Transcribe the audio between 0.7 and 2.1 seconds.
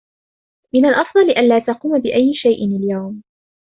من الأفضل ألا تقوم